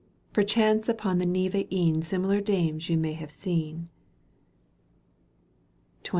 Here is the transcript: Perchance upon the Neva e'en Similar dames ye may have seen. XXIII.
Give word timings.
Perchance 0.33 0.89
upon 0.89 1.19
the 1.19 1.27
Neva 1.27 1.71
e'en 1.71 2.01
Similar 2.01 2.41
dames 2.41 2.89
ye 2.89 2.95
may 2.95 3.13
have 3.13 3.29
seen. 3.29 3.89
XXIII. 6.01 6.09